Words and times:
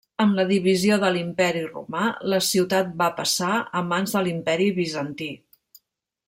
Amb 0.23 0.35
la 0.37 0.43
divisió 0.51 0.95
de 1.03 1.11
l'Imperi 1.17 1.61
romà, 1.65 2.05
la 2.35 2.39
ciutat 2.47 2.89
va 3.03 3.11
passar 3.21 3.51
a 3.81 3.87
mans 3.93 4.17
de 4.17 4.25
l'Imperi 4.29 4.73
bizantí. 4.83 5.31